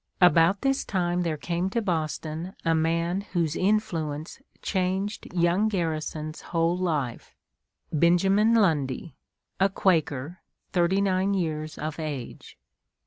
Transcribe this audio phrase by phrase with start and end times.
[0.19, 6.75] About this time there came to Boston a man whose influence changed young Garrison's whole
[6.75, 7.35] life,
[7.93, 9.13] Benjamin Lundy,
[9.59, 10.39] a Quaker,
[10.71, 12.57] thirty nine years of age.